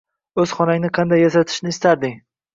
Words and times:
O‘z 0.43 0.53
xonangni 0.59 0.91
qanday 0.99 1.21
yasatishni 1.25 1.75
istarding? 1.77 2.19